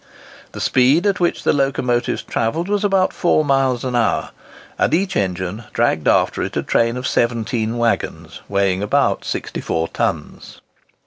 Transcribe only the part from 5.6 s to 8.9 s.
dragged after it a train of 17 waggons, weighing